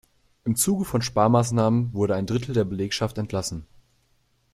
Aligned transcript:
Im 0.45 0.55
Zuge 0.55 0.83
von 0.83 1.03
Sparmaßnahmen 1.03 1.93
wurde 1.93 2.15
ein 2.15 2.25
Drittel 2.25 2.55
der 2.55 2.63
Belegschaft 2.65 3.19
entlassen. 3.19 3.67